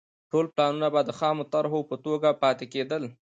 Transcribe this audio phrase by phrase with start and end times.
[0.31, 3.03] ټول پلانونه به د خامو طرحو په توګه پاتې کېدل